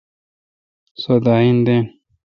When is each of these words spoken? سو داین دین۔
سو 1.01 1.13
داین 1.25 1.57
دین۔ 1.65 1.85